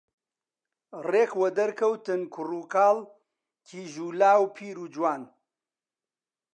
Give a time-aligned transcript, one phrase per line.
[1.09, 2.97] ڕێک وەدەرکەوتن کوڕوکاڵ،
[3.67, 5.21] کیژ و لاو، پیر و جوان